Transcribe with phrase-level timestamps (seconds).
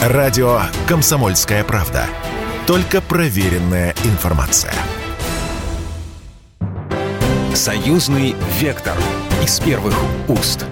[0.00, 2.06] Радио «Комсомольская правда».
[2.66, 4.72] Только проверенная информация.
[7.52, 8.96] Союзный вектор
[9.44, 9.94] из первых
[10.26, 10.64] уст.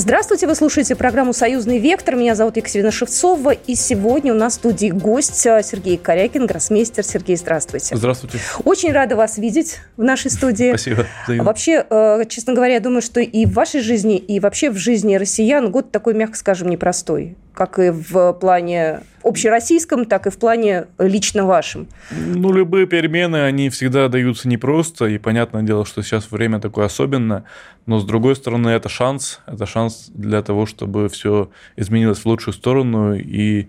[0.00, 2.14] Здравствуйте, вы слушаете программу «Союзный вектор».
[2.14, 3.50] Меня зовут Екатерина Шевцова.
[3.50, 7.02] И сегодня у нас в студии гость э, Сергей Корякин, гроссмейстер.
[7.02, 7.96] Сергей, здравствуйте.
[7.96, 8.38] Здравствуйте.
[8.62, 10.68] Очень рада вас видеть в нашей студии.
[10.68, 11.04] Спасибо.
[11.24, 11.44] Взаимно.
[11.44, 15.16] Вообще, э, честно говоря, я думаю, что и в вашей жизни, и вообще в жизни
[15.16, 20.86] россиян год такой, мягко скажем, непростой как и в плане общероссийском, так и в плане
[20.98, 21.88] лично вашем?
[22.10, 27.44] Ну, любые перемены, они всегда даются непросто, и понятное дело, что сейчас время такое особенное,
[27.86, 32.54] но с другой стороны, это шанс, это шанс для того, чтобы все изменилось в лучшую
[32.54, 33.68] сторону, и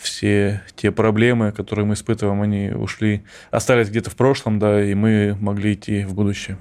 [0.00, 5.36] все те проблемы, которые мы испытываем, они ушли, остались где-то в прошлом, да, и мы
[5.40, 6.56] могли идти в будущее.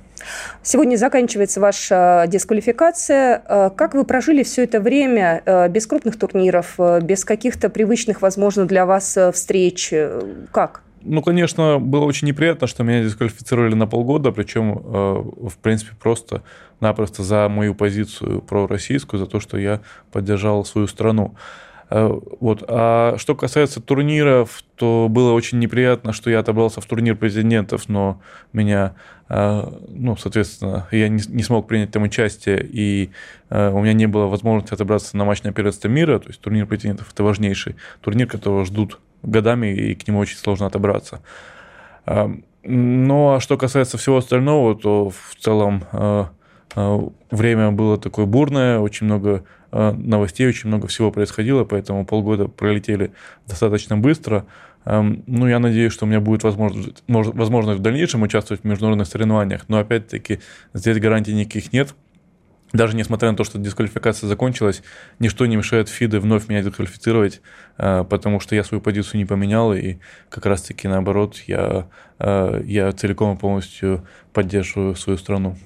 [0.62, 3.42] Сегодня заканчивается ваша дисквалификация.
[3.48, 8.22] Э, как вы прожили все это время э, без крупных турниров, э, без каких-то привычных,
[8.22, 9.94] возможно, для вас встреч?
[10.52, 10.82] Как?
[11.02, 17.48] Ну, конечно, было очень неприятно, что меня дисквалифицировали на полгода, причем, в принципе, просто-напросто за
[17.48, 19.80] мою позицию пророссийскую, за то, что я
[20.12, 21.36] поддержал свою страну.
[21.90, 22.64] Э, вот.
[22.68, 28.22] А что касается турниров, то было очень неприятно, что я отобрался в турнир президентов, но
[28.54, 28.96] меня,
[29.28, 33.10] э, ну, соответственно, я не, смог принять там участие, и
[33.50, 36.68] э, у меня не было возможности отобраться на матч на первенство мира, то есть турнир
[36.68, 41.22] президентов– это важнейший турнир, которого ждут годами, и к нему очень сложно отобраться.
[42.64, 45.84] Ну, а что касается всего остального, то в целом
[47.30, 53.12] время было такое бурное, очень много новостей, очень много всего происходило, поэтому полгода пролетели
[53.48, 54.46] достаточно быстро.
[54.86, 59.08] Эм, ну, я надеюсь, что у меня будет возможность, возможность в дальнейшем участвовать в международных
[59.08, 60.40] соревнованиях, но опять-таки
[60.74, 61.94] здесь гарантий никаких нет.
[62.72, 64.84] Даже несмотря на то, что дисквалификация закончилась,
[65.18, 67.42] ничто не мешает ФИДе вновь меня дисквалифицировать,
[67.78, 69.98] э, потому что я свою позицию не поменял, и
[70.30, 71.88] как раз-таки наоборот, я,
[72.20, 75.58] э, я целиком и полностью поддерживаю свою страну.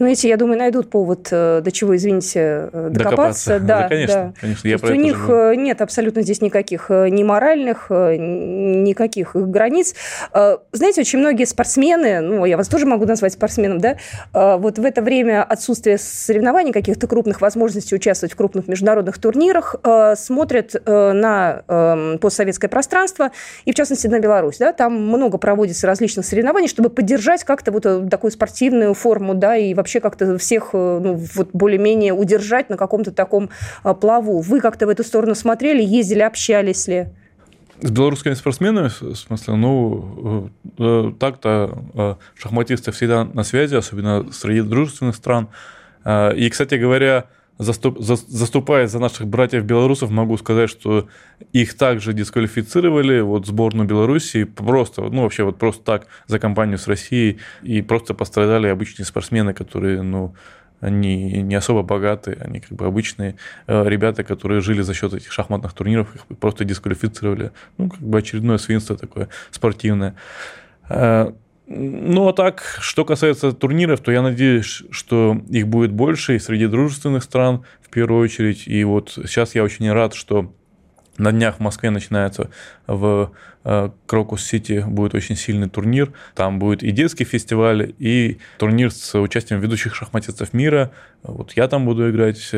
[0.00, 3.58] Ну, эти, я думаю, найдут повод, э, до чего, извините, э, докопаться.
[3.58, 3.60] докопаться.
[3.60, 4.32] Да, да, конечно, да.
[4.40, 4.68] конечно.
[4.68, 5.32] Я про у них же...
[5.32, 9.94] Э, нет абсолютно здесь никаких ни моральных, никаких границ.
[10.32, 13.98] Знаете, очень многие спортсмены, ну, я вас тоже могу назвать спортсменом, да,
[14.32, 19.76] вот в это время отсутствия соревнований, каких-то крупных возможностей участвовать в крупных международных турнирах,
[20.16, 23.32] смотрят на эм, постсоветское пространство,
[23.66, 27.82] и в частности на Беларусь, да, там много проводится различных соревнований, чтобы поддержать как-то вот
[28.08, 33.12] такую спортивную форму, да, и вообще как-то всех э, ну, вот более-менее удержать на каком-то
[33.12, 33.50] таком
[33.82, 34.40] а, плаву.
[34.40, 37.08] Вы как-то в эту сторону смотрели, ездили, общались ли?
[37.80, 44.60] С белорусскими спортсменами, в смысле, ну, э, э, так-то шахматисты всегда на связи, особенно среди
[44.62, 45.48] дружественных стран.
[46.06, 47.26] И, кстати говоря,
[47.60, 51.08] заступ, за, заступая за наших братьев-белорусов, могу сказать, что
[51.52, 56.88] их также дисквалифицировали, вот сборную Белоруссии, просто, ну, вообще вот просто так за компанию с
[56.88, 60.34] Россией, и просто пострадали обычные спортсмены, которые, ну,
[60.80, 65.30] они не особо богатые, они как бы обычные э, ребята, которые жили за счет этих
[65.30, 67.52] шахматных турниров, их просто дисквалифицировали.
[67.76, 70.14] Ну, как бы очередное свинство такое спортивное.
[71.70, 76.38] Э, ну, а так, что касается турниров, то я надеюсь, что их будет больше и
[76.38, 78.66] среди дружественных стран в первую очередь.
[78.66, 80.52] И вот сейчас я очень рад, что
[81.16, 82.50] на днях в Москве начинается
[82.86, 83.32] в
[83.64, 86.12] э, Крокус-Сити будет очень сильный турнир.
[86.34, 90.92] Там будет и детский фестиваль, и турнир с участием ведущих шахматистов мира.
[91.22, 92.50] Вот я там буду играть.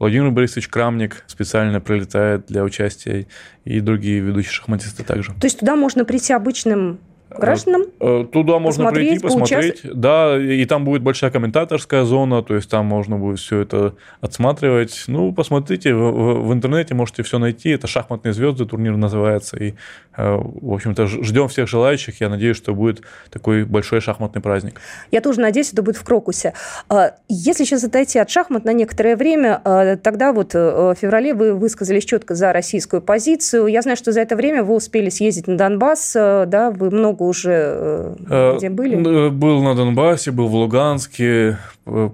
[0.00, 3.26] Владимир Борисович Крамник специально прилетает для участия,
[3.64, 5.32] и другие ведущие шахматисты также.
[5.34, 6.98] То есть туда можно прийти обычным
[7.30, 7.82] гражданам?
[8.00, 9.80] Э, туда можно прийти, посмотреть.
[9.84, 15.04] Да, и там будет большая комментаторская зона, то есть там можно будет все это отсматривать.
[15.06, 17.70] Ну, посмотрите, в, в интернете можете все найти.
[17.70, 19.56] Это «Шахматные звезды» турнир называется.
[19.56, 19.74] И,
[20.16, 22.20] э, в общем-то, ждем всех желающих.
[22.20, 24.80] Я надеюсь, что будет такой большой шахматный праздник.
[25.10, 26.54] Я тоже надеюсь, это будет в Крокусе.
[26.88, 31.34] А, если сейчас отойти от шахмат на некоторое время, а, тогда вот э, в феврале
[31.34, 33.66] вы высказались четко за российскую позицию.
[33.66, 37.30] Я знаю, что за это время вы успели съездить на Донбасс, да, вы много много
[37.30, 39.26] уже э, э, где были?
[39.26, 41.58] Э, был на Донбассе, был в Луганске,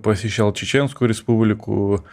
[0.02, 2.04] посещал Чеченскую республику,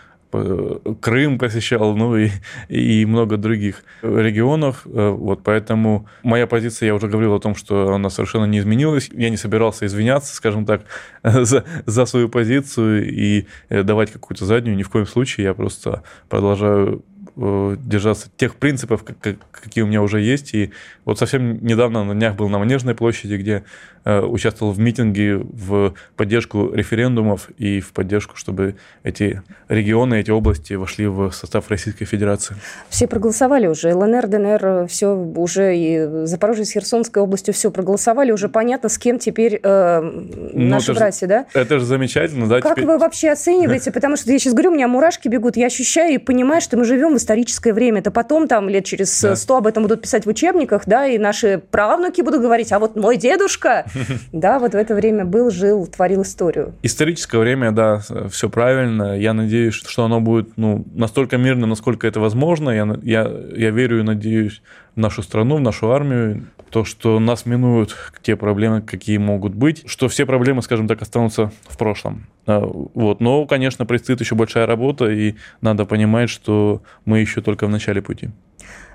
[1.01, 2.29] Крым посещал, ну и,
[2.69, 4.83] и много других регионов.
[4.85, 9.09] Вот поэтому моя позиция, я уже говорил о том, что она совершенно не изменилась.
[9.11, 10.83] Я не собирался извиняться, скажем так,
[11.23, 14.77] за, за свою позицию и давать какую-то заднюю.
[14.77, 15.47] Ни в коем случае.
[15.47, 17.03] Я просто продолжаю
[17.41, 19.17] э, держаться тех принципов, как,
[19.51, 20.53] какие у меня уже есть.
[20.53, 20.71] И
[21.05, 23.63] вот совсем недавно на днях был на Манежной площади, где
[24.05, 30.73] э, участвовал в митинге в поддержку референдумов и в поддержку, чтобы эти регионы, эти области
[30.73, 32.55] вошли в состав Российской Федерации.
[32.89, 33.93] Все проголосовали уже.
[33.93, 38.31] ЛНР, ДНР, все уже и Запорожье с Херсонской областью все проголосовали.
[38.31, 41.45] Уже понятно, с кем теперь э, ну, наши братья, же, да?
[41.53, 42.61] Это же замечательно, да?
[42.61, 42.85] Как теперь...
[42.85, 43.91] вы вообще оцениваете?
[44.01, 46.85] Потому что я сейчас говорю, у меня мурашки бегут, я ощущаю и понимаю, что мы
[46.85, 47.99] живем в историческое время.
[47.99, 51.61] Это потом, там, лет через сто об этом будут писать в учебниках, да, и наши
[51.71, 53.85] правнуки будут говорить, а вот мой дедушка,
[54.33, 56.73] да, вот в это время был, жил, творил историю.
[56.83, 59.17] Историческое время, да, все правильно.
[59.17, 62.69] Я надеюсь, что оно будет ну, настолько мирно, насколько это возможно.
[62.69, 64.61] Я, я, я верю и надеюсь
[64.95, 69.83] в нашу страну, в нашу армию, то, что нас минуют те проблемы, какие могут быть,
[69.85, 72.27] что все проблемы, скажем так, останутся в прошлом.
[72.45, 73.19] А, вот.
[73.19, 78.01] Но, конечно, предстоит еще большая работа, и надо понимать, что мы еще только в начале
[78.01, 78.29] пути.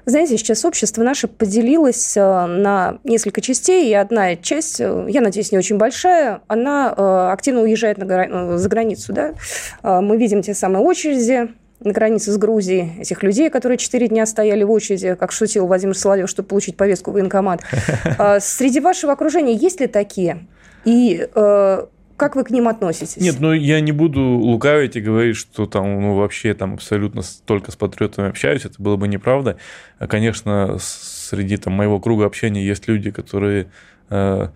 [0.09, 5.51] Знаете, сейчас общество наше поделилось э, на несколько частей, и одна часть, э, я надеюсь,
[5.51, 9.13] не очень большая, она э, активно уезжает за границу.
[9.13, 9.35] Да?
[9.83, 11.49] Мы видим те самые очереди,
[11.81, 15.97] на границе с Грузией этих людей, которые четыре дня стояли в очереди, как шутил Владимир
[15.97, 17.63] Соловьев, чтобы получить повестку в военкомат.
[18.19, 20.47] А, среди вашего окружения есть ли такие?
[20.85, 21.87] И э,
[22.17, 23.17] как вы к ним относитесь?
[23.19, 27.73] Нет, ну я не буду лукавить и говорить, что там ну, вообще там абсолютно только
[27.73, 29.59] с патриотами общаюсь, это было бы неправда.
[29.99, 33.67] Конечно, среди там, моего круга общения есть люди, которые
[34.09, 34.49] э,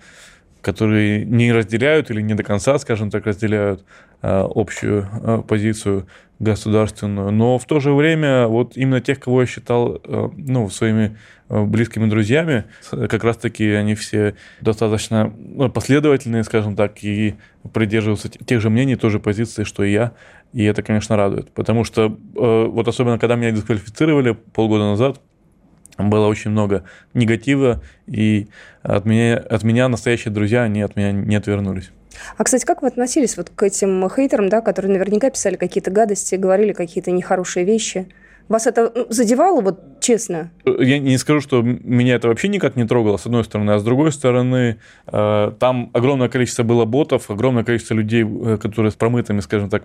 [0.60, 3.84] которые не разделяют или не до конца, скажем так, разделяют
[4.22, 6.06] э, общую э, позицию
[6.38, 11.16] государственную, но в то же время вот именно тех, кого я считал э, ну, своими
[11.48, 15.32] близкими друзьями, как раз-таки они все достаточно
[15.74, 17.34] последовательные, скажем так, и
[17.72, 20.12] придерживаются тех же мнений, той же позиции, что и я,
[20.52, 25.20] и это, конечно, радует, потому что вот особенно, когда меня дисквалифицировали полгода назад,
[26.08, 28.48] было очень много негатива, и
[28.82, 31.90] от меня, от меня настоящие друзья, они от меня не отвернулись.
[32.36, 36.34] А, кстати, как вы относились вот к этим хейтерам, да, которые наверняка писали какие-то гадости,
[36.34, 38.08] говорили какие-то нехорошие вещи?
[38.48, 40.50] Вас это ну, задевало, вот честно?
[40.64, 43.84] Я не скажу, что меня это вообще никак не трогало, с одной стороны, а с
[43.84, 49.38] другой стороны, э, там огромное количество было ботов, огромное количество людей, э, которые с промытыми,
[49.38, 49.84] скажем так,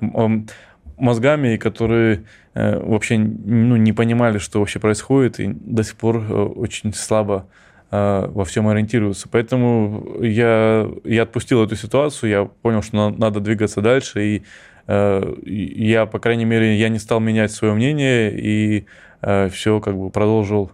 [0.98, 6.18] мозгами, и которые э, вообще ну, не понимали, что вообще происходит, и до сих пор
[6.58, 7.48] очень слабо
[7.92, 9.30] во всем ориентируются.
[9.30, 14.44] Поэтому я, я отпустил эту ситуацию, я понял, что надо двигаться дальше, и
[14.88, 18.86] Э, я, по крайней мере, я не стал менять свое мнение и
[19.22, 20.72] э, все как бы продолжил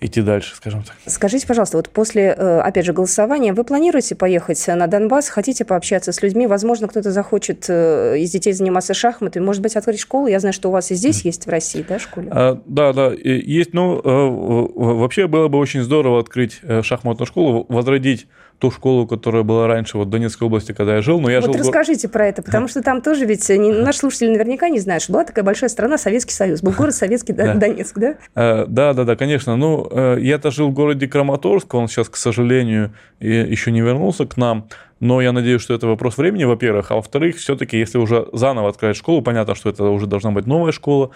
[0.00, 0.94] идти дальше, скажем так.
[1.06, 6.12] Скажите, пожалуйста, вот после, э, опять же, голосования вы планируете поехать на Донбасс, хотите пообщаться
[6.12, 10.26] с людьми, возможно, кто-то захочет из детей заниматься шахматами, может быть, открыть школу?
[10.26, 12.28] Я знаю, что у вас и здесь есть в России, да, школе?
[12.30, 13.74] А, да, да, есть.
[13.74, 14.00] Ну,
[14.74, 18.26] вообще было бы очень здорово открыть шахматную школу, возродить
[18.58, 21.20] ту школу, которая была раньше вот в Донецкой области, когда я жил.
[21.20, 21.60] Но я вот жил...
[21.60, 25.12] расскажите про это, потому что там тоже ведь не, наши слушатели наверняка не знают, что
[25.12, 28.16] была такая большая страна Советский Союз, был город Советский Донецк, да?
[28.34, 29.56] Э, да, да, да, конечно.
[29.56, 34.36] Ну, э, я-то жил в городе Краматорск, он сейчас, к сожалению, еще не вернулся к
[34.36, 34.68] нам.
[35.00, 36.90] Но я надеюсь, что это вопрос времени, во-первых.
[36.90, 40.72] А во-вторых, все-таки, если уже заново открыть школу, понятно, что это уже должна быть новая
[40.72, 41.10] школа,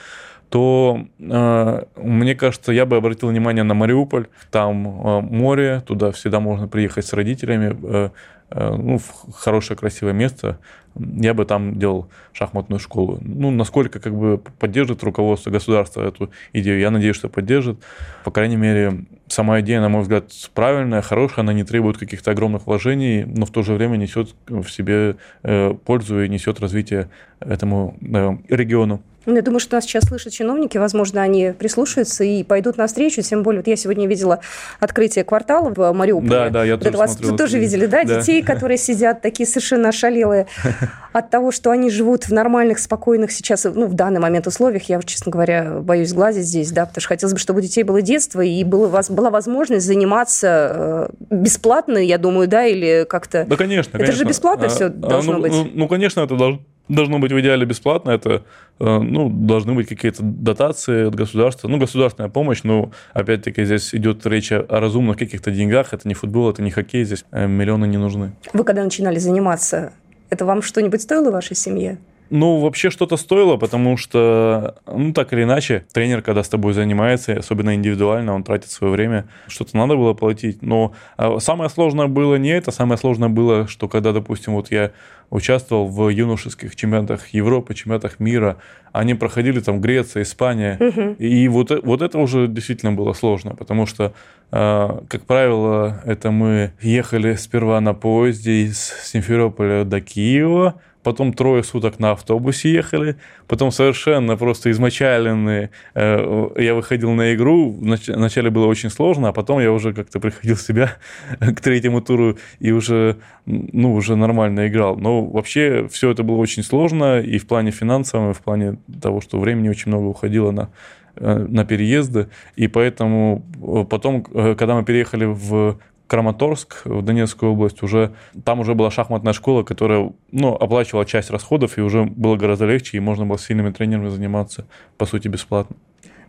[0.53, 4.27] то э, мне кажется, я бы обратил внимание на Мариуполь.
[4.51, 7.75] Там э, море, туда всегда можно приехать с родителями.
[7.83, 8.11] Э,
[8.51, 9.01] э, ну,
[9.35, 10.59] хорошее, красивое место.
[10.95, 13.19] Я бы там делал шахматную школу.
[13.21, 17.79] Ну, насколько как бы поддержит руководство государства эту идею, я надеюсь, что поддержит.
[18.25, 22.67] По крайней мере, сама идея, на мой взгляд, правильная, хорошая, она не требует каких-то огромных
[22.67, 27.09] вложений, но в то же время несет в себе э, пользу и несет развитие
[27.41, 29.03] этому э, региону.
[29.25, 33.43] Ну, я думаю, что нас сейчас слышат чиновники, возможно, они прислушаются и пойдут навстречу, тем
[33.43, 34.41] более, вот я сегодня видела
[34.81, 36.31] открытие квартала в Мариуполе.
[36.31, 37.37] Да, да, я вот тоже вас смотрел.
[37.37, 38.03] тоже видели, да?
[38.03, 40.49] да, детей, которые сидят такие совершенно ошалелые
[41.13, 45.01] от того, что они живут в нормальных, спокойных сейчас, ну, в данный момент условиях, я,
[45.03, 48.41] честно говоря, боюсь глазить здесь, да, потому что хотелось бы, чтобы у детей было детство
[48.41, 53.45] и было, была возможность заниматься э, бесплатно, я думаю, да, или как-то...
[53.45, 54.19] Да, конечно, Это конечно.
[54.19, 55.53] же бесплатно а, все а, должно ну, быть.
[55.53, 58.43] Ну, ну, конечно, это должно должно быть в идеале бесплатно, это
[58.81, 64.27] э, ну, должны быть какие-то дотации от государства, ну, государственная помощь, но, опять-таки, здесь идет
[64.27, 67.99] речь о разумных каких-то деньгах, это не футбол, это не хоккей, здесь э, миллионы не
[67.99, 68.33] нужны.
[68.53, 69.93] Вы когда начинали заниматься,
[70.33, 71.99] это вам что-нибудь стоило вашей семье?
[72.35, 77.35] Ну, вообще что-то стоило, потому что, ну, так или иначе, тренер, когда с тобой занимается,
[77.35, 80.63] особенно индивидуально, он тратит свое время, что-то надо было платить.
[80.63, 84.93] Но а, самое сложное было не это, самое сложное было, что когда, допустим, вот я
[85.29, 88.57] участвовал в юношеских чемпионатах Европы, чемпионатах мира,
[88.93, 91.17] они проходили там Греция, Испания, угу.
[91.19, 94.15] и вот, вот это уже действительно было сложно, потому что,
[94.51, 101.63] а, как правило, это мы ехали сперва на поезде из Симферополя до Киева, потом трое
[101.65, 103.17] суток на автобусе ехали,
[103.49, 105.71] потом совершенно просто измочаленные.
[105.95, 110.57] Э, я выходил на игру, вначале было очень сложно, а потом я уже как-то приходил
[110.57, 110.97] в себя
[111.41, 114.97] к третьему туру и уже, ну, уже нормально играл.
[114.97, 119.21] Но вообще все это было очень сложно и в плане финансовом, и в плане того,
[119.21, 120.71] что времени очень много уходило на
[121.17, 125.79] э, на переезды, и поэтому э, потом, когда мы переехали в
[126.13, 128.13] Краматорск, в Донецкую область, уже
[128.45, 132.99] там уже была шахматная школа, которая ну, оплачивала часть расходов, и уже было гораздо легче,
[132.99, 134.67] и можно было с сильными тренерами заниматься,
[134.99, 135.75] по сути, бесплатно.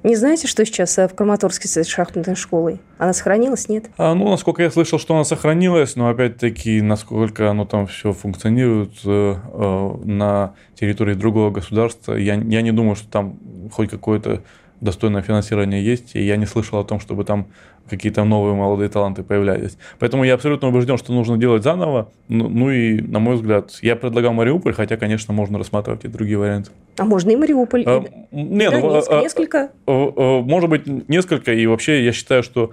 [0.03, 2.79] Не знаете, что сейчас э, в Краматорске с шахматной школой?
[2.97, 3.89] Она сохранилась, нет?
[3.97, 8.93] А, ну, насколько я слышал, что она сохранилась, но опять-таки, насколько оно там все функционирует
[9.03, 13.37] э, э, на территории другого государства, я, я не думаю, что там
[13.73, 14.43] хоть какое-то
[14.83, 17.47] достойное финансирование есть, и я не слышал о том, чтобы там
[17.89, 19.77] какие-то новые молодые таланты появлялись.
[19.99, 22.09] Поэтому я абсолютно убежден, что нужно делать заново.
[22.27, 26.37] Ну, ну и, на мой взгляд, я предлагал Мариуполь, хотя, конечно, можно рассматривать и другие
[26.37, 26.71] варианты.
[26.97, 27.83] А можно и Мариуполь?
[27.85, 28.41] А, и...
[28.41, 29.71] Нет, Донецк, ну, а, несколько?
[29.85, 31.53] А, а, может быть, несколько.
[31.53, 32.71] И вообще я считаю, что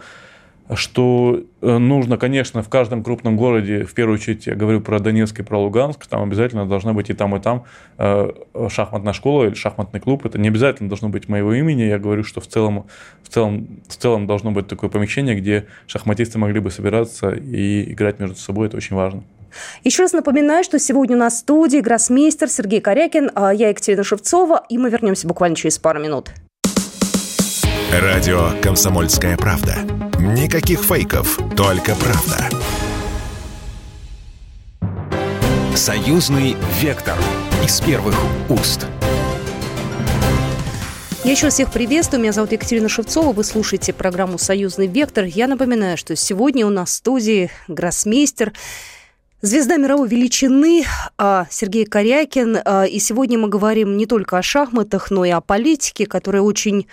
[0.77, 5.41] что э, нужно, конечно, в каждом крупном городе, в первую очередь я говорю про Донецк
[5.41, 7.65] и про Луганск, там обязательно должна быть и там, и там
[7.99, 8.31] э,
[8.69, 10.25] шахматная школа или шахматный клуб.
[10.27, 11.83] Это не обязательно должно быть моего имени.
[11.83, 12.87] Я говорю, что в целом,
[13.23, 18.21] в целом, в целом должно быть такое помещение, где шахматисты могли бы собираться и играть
[18.21, 18.69] между собой.
[18.69, 19.25] Это очень важно.
[19.85, 24.79] Еще раз напоминаю, что сегодня в студии гроссмейстер Сергей Корякин, а я Екатерина Шевцова, и
[24.79, 26.31] мы вернемся буквально через пару минут.
[27.93, 29.79] Радио «Комсомольская правда».
[30.21, 32.49] Никаких фейков, только правда.
[35.75, 37.19] Союзный вектор
[37.65, 38.15] из первых
[38.49, 38.87] уст.
[41.25, 42.23] Я еще всех приветствую.
[42.23, 43.33] Меня зовут Екатерина Шевцова.
[43.33, 45.25] Вы слушаете программу «Союзный вектор».
[45.25, 48.53] Я напоминаю, что сегодня у нас в студии гроссмейстер
[49.43, 50.85] Звезда мировой величины
[51.17, 52.59] а, Сергей Корякин.
[52.63, 56.89] А, и сегодня мы говорим не только о шахматах, но и о политике, которая очень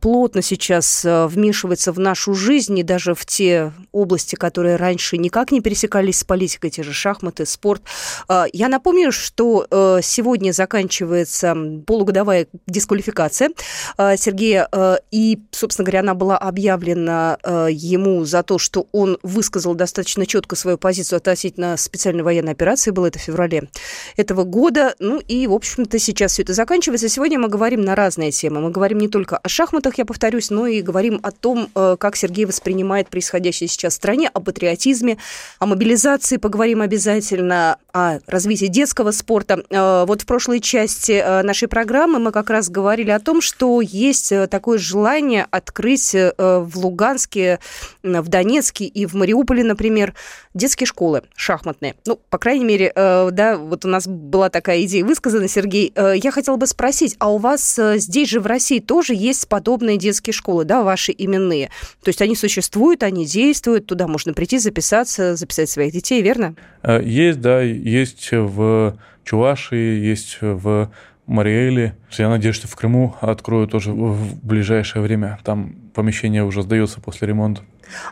[0.00, 5.60] плотно сейчас вмешивается в нашу жизнь и даже в те области, которые раньше никак не
[5.60, 7.82] пересекались с политикой, те же шахматы, спорт.
[8.52, 9.66] Я напомню, что
[10.02, 13.50] сегодня заканчивается полугодовая дисквалификация
[14.16, 14.68] Сергея,
[15.10, 17.38] и, собственно говоря, она была объявлена
[17.70, 23.06] ему за то, что он высказал достаточно четко свою позицию относительно специальной военной операции, было
[23.06, 23.68] это в феврале
[24.16, 24.94] этого года.
[24.98, 27.08] Ну и, в общем-то, сейчас все это заканчивается.
[27.08, 28.60] Сегодня мы говорим на разные темы.
[28.60, 29.63] Мы говорим не только о шахматах,
[29.96, 34.30] я повторюсь, но и говорим о том, э, как Сергей воспринимает происходящее сейчас в стране,
[34.32, 35.18] о патриотизме,
[35.58, 39.62] о мобилизации поговорим обязательно, о развитии детского спорта.
[39.70, 43.80] Э, вот в прошлой части э, нашей программы мы как раз говорили о том, что
[43.80, 47.58] есть такое желание открыть в Луганске,
[48.02, 50.14] в Донецке и в Мариуполе, например,
[50.54, 51.94] детские школы шахмат шахматные.
[52.06, 55.92] Ну, по крайней мере, да, вот у нас была такая идея высказана, Сергей.
[55.96, 60.34] Я хотела бы спросить, а у вас здесь же в России тоже есть подобные детские
[60.34, 61.70] школы, да, ваши именные?
[62.02, 66.56] То есть они существуют, они действуют, туда можно прийти, записаться, записать своих детей, верно?
[66.82, 70.90] Есть, да, есть в Чувашии, есть в
[71.26, 71.94] Мариэле.
[72.10, 75.38] Я надеюсь, что в Крыму открою тоже в ближайшее время.
[75.44, 77.62] Там помещение уже сдается после ремонта.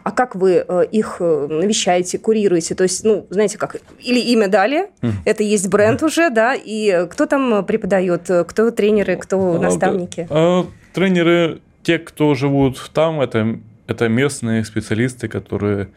[0.05, 2.77] А как вы э, их э, навещаете, курируете?
[2.77, 5.13] То есть, ну, знаете, как или имя дали, mm.
[5.25, 10.29] это есть бренд уже, да, и кто там преподает, кто тренеры, кто а, наставники?
[10.31, 15.89] А, тренеры, те, кто живут там, это, это местные специалисты, которые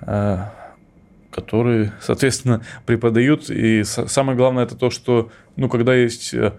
[0.00, 0.52] а,
[1.30, 3.50] которые, соответственно, преподают.
[3.50, 6.52] И самое главное это то, что, ну, когда есть э,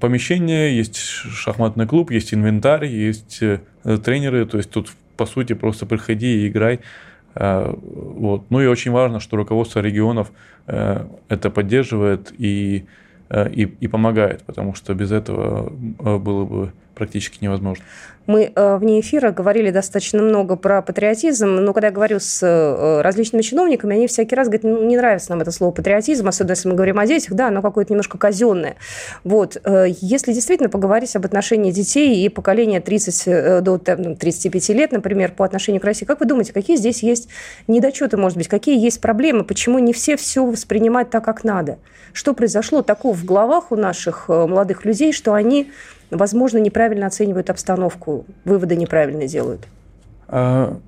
[0.00, 3.40] помещение, есть шахматный клуб, есть инвентарь, есть
[3.82, 6.80] тренеры, то есть тут по сути, просто приходи и играй.
[7.34, 8.44] Э, вот.
[8.50, 10.32] Ну и очень важно, что руководство регионов
[10.66, 12.86] э, это поддерживает и,
[13.28, 17.84] э, и, и помогает, потому что без этого было бы практически невозможно.
[18.26, 23.02] Мы э, вне эфира говорили достаточно много про патриотизм, но когда я говорю с э,
[23.02, 26.68] различными чиновниками, они всякий раз говорят, ну, не нравится нам это слово патриотизм, особенно если
[26.68, 28.76] мы говорим о детях, да, оно какое-то немножко казенное.
[29.24, 29.60] Вот.
[29.64, 35.44] Э, если действительно поговорить об отношении детей и поколения 30 до 35 лет, например, по
[35.44, 37.28] отношению к России, как вы думаете, какие здесь есть
[37.68, 41.78] недочеты, может быть, какие есть проблемы, почему не все все воспринимают так, как надо?
[42.14, 45.70] Что произошло такого в головах у наших молодых людей, что они
[46.10, 49.62] возможно, неправильно оценивают обстановку, выводы неправильно делают?
[50.28, 50.78] А,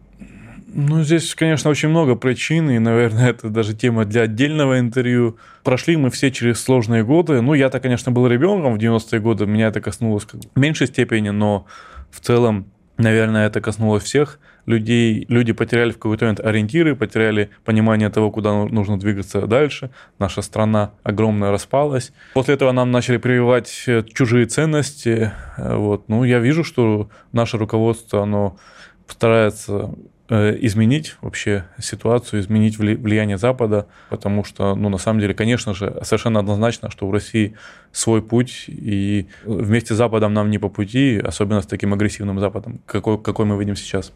[0.75, 5.37] ну, здесь, конечно, очень много причин, и, наверное, это даже тема для отдельного интервью.
[5.65, 7.41] Прошли мы все через сложные годы.
[7.41, 11.67] Ну, я-то, конечно, был ребенком в 90-е годы, меня это коснулось в меньшей степени, но
[12.11, 12.67] в целом
[12.99, 15.25] Наверное, это коснулось всех людей.
[15.29, 19.91] Люди потеряли в какой-то момент ориентиры, потеряли понимание того, куда ну, нужно двигаться дальше.
[20.19, 22.13] Наша страна огромная распалась.
[22.35, 25.33] После этого нам начали прививать э, чужие ценности.
[25.57, 26.09] Э, вот.
[26.09, 28.59] Ну, я вижу, что наше руководство, оно
[29.07, 29.95] старается
[30.29, 36.41] изменить вообще ситуацию, изменить влияние Запада, потому что, ну, на самом деле, конечно же, совершенно
[36.41, 37.55] однозначно, что у России
[37.93, 42.81] свой путь, и вместе с Западом нам не по пути, особенно с таким агрессивным Западом,
[42.87, 44.13] какой, какой мы видим сейчас.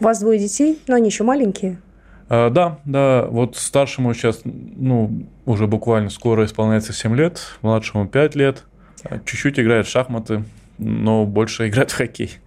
[0.00, 1.78] У вас двое детей, но они еще маленькие.
[2.28, 8.34] А, да, да, вот старшему сейчас, ну, уже буквально скоро исполняется 7 лет, младшему 5
[8.36, 8.64] лет,
[9.24, 10.44] чуть-чуть играет в шахматы,
[10.78, 12.38] но больше играет в хоккей.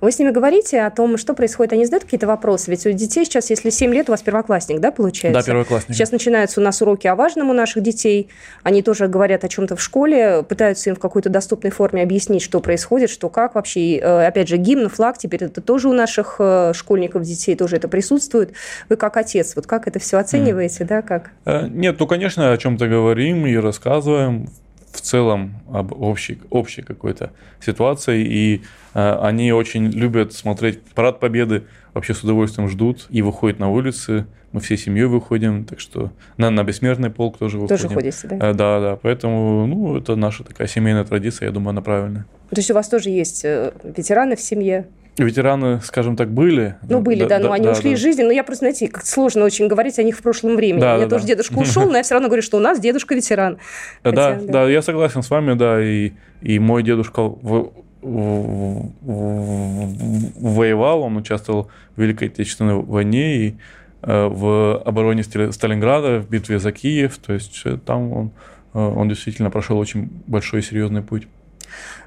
[0.00, 1.72] Вы с ними говорите о том, что происходит?
[1.72, 2.70] Они задают какие-то вопросы?
[2.70, 5.40] Ведь у детей сейчас, если 7 лет, у вас первоклассник, да, получается?
[5.40, 5.96] Да, первоклассник.
[5.96, 8.28] Сейчас начинаются у нас уроки о важном у наших детей.
[8.62, 12.60] Они тоже говорят о чем-то в школе, пытаются им в какой-то доступной форме объяснить, что
[12.60, 13.80] происходит, что как вообще.
[13.80, 17.76] И, э, опять же, гимн, флаг, теперь это тоже у наших э, школьников, детей тоже
[17.76, 18.52] это присутствует.
[18.88, 20.86] Вы как отец, вот как это все оцениваете, mm.
[20.86, 21.30] да, как?
[21.44, 24.48] Э, нет, ну, конечно, о чем-то говорим и рассказываем
[24.92, 27.32] в целом об общей, общей какой-то
[27.64, 28.62] ситуации, и
[28.94, 34.26] э, они очень любят смотреть парад Победы, вообще с удовольствием ждут и выходят на улицы.
[34.52, 37.88] Мы всей семьей выходим, так что на, на бессмертный полк тоже выходим.
[37.88, 38.50] Тоже ходите, да?
[38.50, 42.26] Э, да, да, поэтому, ну, это наша такая семейная традиция, я думаю, она правильная.
[42.50, 44.86] То есть у вас тоже есть э, ветераны в семье?
[45.24, 46.76] Ветераны, скажем так, были.
[46.88, 47.96] Ну, были, да, да но они да, ушли да.
[47.96, 48.22] из жизни.
[48.22, 50.80] Но я просто, знаете, как сложно очень говорить о них в прошлом времени.
[50.80, 51.34] Да, У меня да, тоже да.
[51.34, 53.58] дедушка ушел, но я все равно говорю, что у нас дедушка ветеран.
[54.02, 56.12] Хотя, да, да, да, я согласен с вами, да, и,
[56.42, 57.72] и мой дедушка в,
[58.02, 63.54] в, в, воевал, он участвовал в Великой Отечественной войне и
[64.02, 68.30] э, в обороне Сталинграда, в битве за Киев, то есть э, там он,
[68.74, 71.26] э, он действительно прошел очень большой и серьезный путь.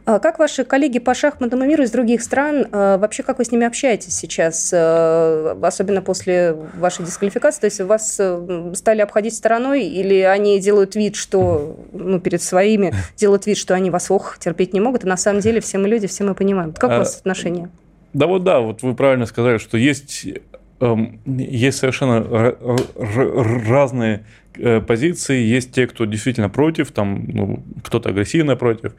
[0.05, 3.51] А как ваши коллеги по шахматному миру из других стран, а, вообще как вы с
[3.51, 7.62] ними общаетесь сейчас, а, особенно после вашей дисквалификации?
[7.62, 12.93] То есть вас э, стали обходить стороной или они делают вид, что, ну, перед своими,
[13.17, 15.88] делают вид, что они вас, ох, терпеть не могут, а на самом деле все мы
[15.88, 16.74] люди, все мы понимаем.
[16.74, 17.70] Как у вас отношения?
[18.13, 20.28] Да вот да, вот вы правильно сказали, что есть
[20.80, 22.56] эм, есть совершенно
[23.67, 25.41] разные э, позиции.
[25.41, 28.93] Есть те, кто действительно против, там ну, кто-то агрессивно против,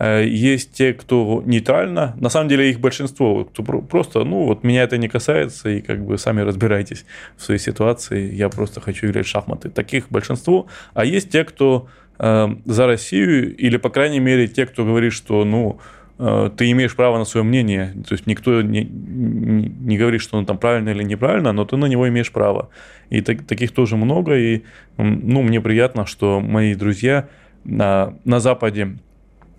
[0.00, 4.98] есть те, кто нейтрально, на самом деле их большинство, кто просто, ну вот меня это
[4.98, 7.04] не касается, и как бы сами разбирайтесь
[7.36, 9.70] в своей ситуации, я просто хочу играть в шахматы.
[9.70, 10.66] Таких большинство.
[10.94, 15.44] А есть те, кто э, за Россию, или, по крайней мере, те, кто говорит, что,
[15.44, 15.78] ну,
[16.18, 20.36] э, ты имеешь право на свое мнение, то есть никто не, не, не говорит, что
[20.36, 22.70] он там правильно или неправильно, но ты на него имеешь право.
[23.10, 24.62] И так, таких тоже много, и
[24.96, 27.28] ну, мне приятно, что мои друзья
[27.64, 28.96] на, на Западе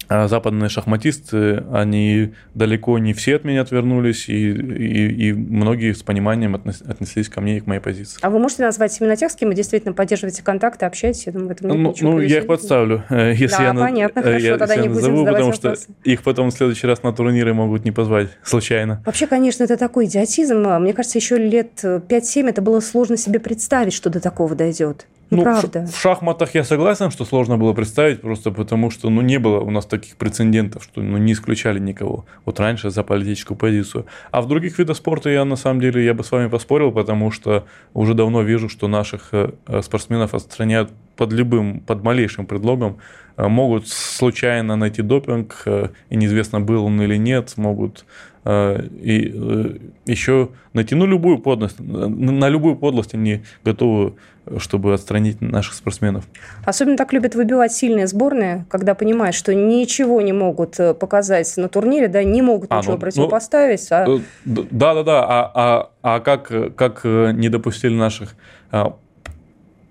[0.07, 6.03] а западные шахматисты, они далеко не все от меня отвернулись, и, и, и многие с
[6.03, 8.19] пониманием отнеслись ко мне и к моей позиции.
[8.21, 11.25] А вы можете назвать именно тех, с кем вы действительно поддерживаете контакты, общаетесь?
[11.25, 14.21] Я думаю, в этом нет ну, ну я их подставлю, э, если да, я, понятно,
[14.21, 15.83] хорошо, я, тогда не будем назову, потому вопросы.
[15.83, 19.01] что их потом в следующий раз на турниры могут не позвать случайно.
[19.05, 20.57] Вообще, конечно, это такой идиотизм.
[20.79, 25.07] Мне кажется, еще лет 5-7 это было сложно себе представить, что до такого дойдет.
[25.31, 25.87] Ну, Правда.
[25.87, 29.71] В шахматах я согласен, что сложно было представить, просто потому что ну, не было у
[29.71, 32.25] нас таких прецедентов, что ну, не исключали никого.
[32.45, 34.05] Вот раньше за политическую позицию.
[34.31, 37.31] А в других видах спорта я на самом деле я бы с вами поспорил, потому
[37.31, 42.97] что уже давно вижу, что наших э, спортсменов отстраняют под любым, под малейшим предлогом.
[43.37, 48.05] Э, могут случайно найти допинг, э, и неизвестно, был он или нет, могут
[48.45, 51.79] и еще найти ну, любую подлость.
[51.79, 54.13] На любую подлость они готовы
[54.59, 56.25] чтобы отстранить наших спортсменов.
[56.65, 61.67] Особенно так любят выбивать сильные сборные, когда понимают, что ничего не могут э, показать на
[61.67, 63.87] турнире, да, не могут а, ничего ну, противопоставить.
[63.89, 64.19] Ну, а...
[64.45, 65.25] Да, да, да.
[65.27, 68.35] А, а, а как, как э, не допустили наших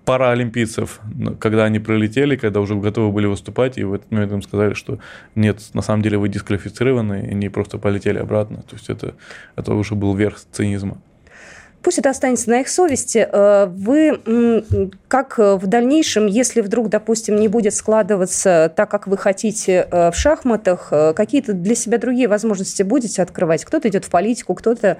[0.05, 0.99] пара олимпийцев,
[1.39, 4.99] когда они прилетели, когда уже готовы были выступать, и в этот момент им сказали, что
[5.35, 8.57] нет, на самом деле вы дисквалифицированы, и они просто полетели обратно.
[8.57, 9.15] То есть это,
[9.55, 11.01] это уже был верх цинизма.
[11.85, 13.27] Пусть это останется на их совести.
[13.31, 14.19] Э, вы
[15.07, 20.15] как в дальнейшем, если вдруг, допустим, не будет складываться так, как вы хотите э, в
[20.15, 23.63] шахматах, э, какие-то для себя другие возможности будете открывать?
[23.65, 24.97] Кто-то идет в политику, кто-то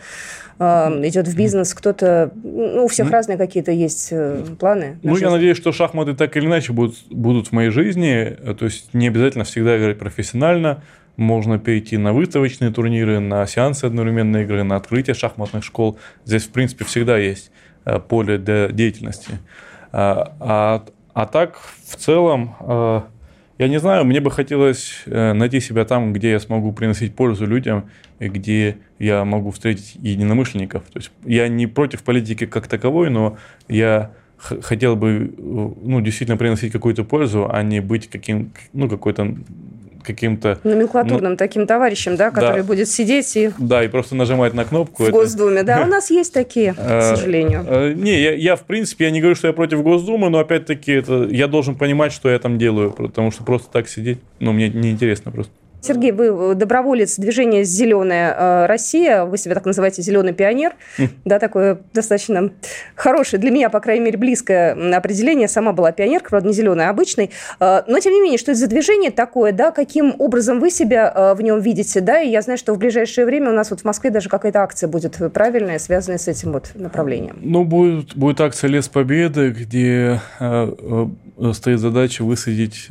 [0.58, 2.32] идет в бизнес, кто-то...
[2.42, 4.14] Ну, у всех разные какие-то есть
[4.58, 5.00] планы.
[5.04, 5.26] Ну, жизнь.
[5.26, 8.38] я надеюсь, что шахматы так или иначе будут, будут в моей жизни.
[8.58, 10.82] То есть не обязательно всегда играть профессионально
[11.18, 15.98] можно перейти на выставочные турниры, на сеансы одновременной игры, на открытие шахматных школ.
[16.26, 17.52] Здесь, в принципе, всегда есть
[17.86, 19.40] э, поле для деятельности.
[19.92, 23.02] А, а, а так, в целом, э,
[23.58, 27.46] я не знаю, мне бы хотелось э, найти себя там, где я смогу приносить пользу
[27.46, 30.84] людям, и где я могу встретить единомышленников.
[30.84, 36.72] То есть я не против политики как таковой, но я хотел бы ну, действительно приносить
[36.72, 39.36] какую-то пользу, а не быть каким, ну, какой-то
[40.06, 40.60] каким-то...
[40.64, 43.52] Номенклатурным ну, таким товарищем, да, который да, будет сидеть и...
[43.58, 45.04] Да, и просто нажимать на кнопку.
[45.04, 45.14] В это...
[45.14, 47.66] Госдуме, да, у нас есть такие, к э, сожалению.
[47.68, 50.92] Э, не, я, я, в принципе, я не говорю, что я против Госдумы, но, опять-таки,
[50.92, 54.70] это, я должен понимать, что я там делаю, потому что просто так сидеть, ну, мне
[54.70, 55.52] неинтересно просто.
[55.86, 61.10] Сергей, вы э, доброволец движения «Зеленая э, Россия», вы себя так называете «Зеленый пионер», mm.
[61.26, 62.52] да, такое достаточно
[62.96, 65.48] хорошее, для меня, по крайней мере, близкое определение.
[65.48, 67.30] Сама была пионерка, правда, не зеленая, а обычный.
[67.60, 71.34] Э, но, тем не менее, что это за движение такое, да, каким образом вы себя
[71.36, 73.86] в нем видите, да, и я знаю, что в ближайшее время у нас вот в
[73.86, 77.38] Москве даже какая-то акция будет правильная, связанная с этим вот направлением.
[77.42, 80.20] Ну, будет, будет акция «Лес Победы», где
[81.54, 82.88] стоит задача высадить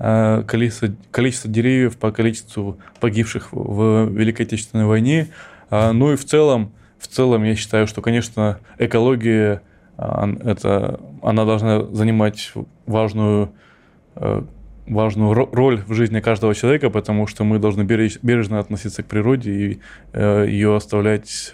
[0.00, 5.28] количество, количество деревьев по количеству погибших в Великой Отечественной войне.
[5.68, 9.62] А, ну и в целом, в целом я считаю, что, конечно, экология,
[9.98, 12.52] а, это, она должна занимать
[12.86, 13.52] важную,
[14.16, 14.42] э,
[14.86, 19.80] важную роль в жизни каждого человека, потому что мы должны бережно относиться к природе и
[20.12, 21.52] э, ее оставлять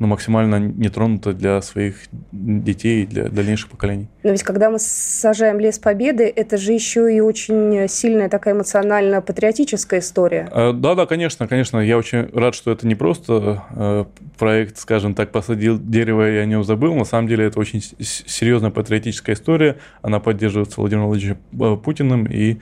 [0.00, 1.96] ну, максимально нетронуто для своих
[2.32, 4.08] детей для дальнейших поколений.
[4.22, 10.00] Но ведь когда мы сажаем лес Победы, это же еще и очень сильная такая эмоционально-патриотическая
[10.00, 10.48] история.
[10.52, 11.78] А, да, да, конечно, конечно.
[11.78, 14.04] Я очень рад, что это не просто э,
[14.38, 16.94] проект, скажем так, посадил дерево и о нем забыл.
[16.94, 19.76] На самом деле это очень серьезная патриотическая история.
[20.00, 22.58] Она поддерживается Владимиром Владимировичем э, Путиным, и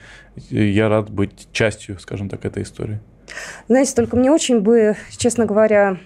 [0.49, 2.99] я рад быть частью, скажем так, этой истории.
[3.67, 5.97] Знаете, только мне очень бы, честно говоря,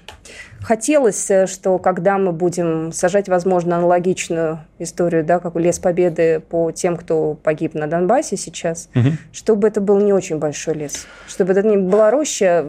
[0.64, 6.72] хотелось, э, что когда мы будем сажать, возможно, аналогичную историю, да, как Лес Победы по
[6.72, 9.10] тем, кто погиб на Донбассе сейчас, угу.
[9.32, 12.66] чтобы это был не очень большой лес, чтобы это не была роща,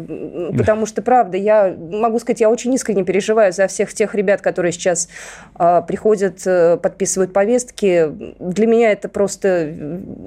[0.56, 4.72] потому что, правда, я могу сказать, я очень искренне переживаю за всех тех ребят, которые
[4.72, 5.08] сейчас
[5.58, 8.08] э, приходят, э, подписывают повестки.
[8.38, 9.72] Для меня это просто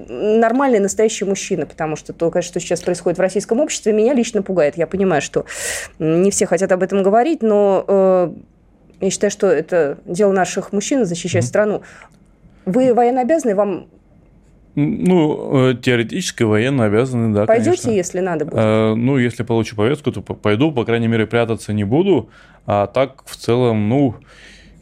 [0.09, 4.41] нормальный, настоящий мужчина, потому что то, конечно, что сейчас происходит в российском обществе, меня лично
[4.41, 4.77] пугает.
[4.77, 5.45] Я понимаю, что
[5.99, 8.31] не все хотят об этом говорить, но но э,
[9.01, 11.47] я считаю, что это дело наших мужчин защищать mm-hmm.
[11.47, 11.81] страну.
[12.65, 13.87] Вы военно обязаны, вам
[14.75, 17.89] ну, э, теоретически военно обязаны, да, Пойдете, конечно.
[17.89, 18.59] если надо будет?
[18.59, 22.29] Э, ну, если получу повестку, то пойду, по крайней мере, прятаться не буду.
[22.67, 24.15] А так, в целом, ну,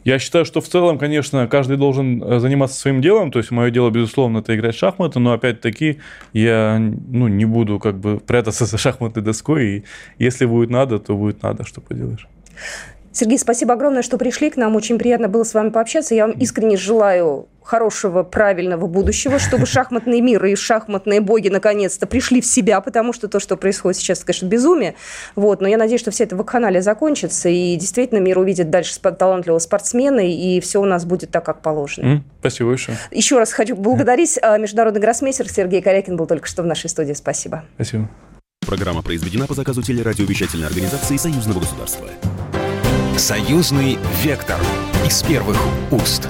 [0.04, 3.32] я считаю, что в целом, конечно, каждый должен э, заниматься своим делом.
[3.32, 5.98] То есть мое дело, безусловно, это играть в шахматы, но опять-таки
[6.34, 9.66] я ну, не буду как бы прятаться за шахматной доской.
[9.66, 9.84] И
[10.18, 12.28] если будет надо, то будет надо, что поделаешь.
[13.12, 14.76] Сергей, спасибо огромное, что пришли к нам.
[14.76, 16.14] Очень приятно было с вами пообщаться.
[16.14, 22.40] Я вам искренне желаю хорошего, правильного будущего, чтобы шахматный мир и шахматные боги наконец-то пришли
[22.40, 24.94] в себя, потому что то, что происходит сейчас, конечно, безумие.
[25.34, 25.60] Вот.
[25.60, 30.20] Но я надеюсь, что вся эта вакханалия закончится, и действительно мир увидит дальше талантливого спортсмена,
[30.20, 32.04] и все у нас будет так, как положено.
[32.06, 32.98] Mm, спасибо большое.
[33.10, 34.38] Еще раз хочу поблагодарить.
[34.42, 37.14] А, международный гроссмейстер Сергей Корякин был только что в нашей студии.
[37.14, 37.64] Спасибо.
[37.74, 38.08] Спасибо.
[38.66, 42.08] Программа произведена по заказу телерадиовещательной организации Союзного государства.
[43.16, 44.60] Союзный вектор
[45.06, 45.56] из первых
[45.92, 46.28] уст.